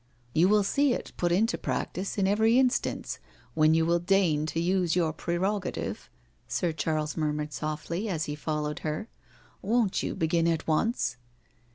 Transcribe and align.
"You 0.33 0.47
shall 0.47 0.63
see 0.63 0.93
it 0.95 1.11
put 1.15 1.31
into 1.31 1.59
practice 1.59 2.17
in 2.17 2.27
every 2.27 2.57
instance 2.57 3.19
when 3.53 3.75
you 3.75 3.85
will 3.85 3.99
deign 3.99 4.47
to 4.47 4.59
use 4.59 4.95
your 4.95 5.13
prerogative," 5.13 6.09
Sir 6.47 6.71
Charles 6.71 7.15
murmured 7.15 7.53
softly, 7.53 8.09
as 8.09 8.25
he 8.25 8.33
followed 8.33 8.79
her." 8.79 9.09
Won't 9.71 10.01
you 10.01 10.15
begin 10.15 10.47
at 10.47 10.67
once?" 10.67 11.17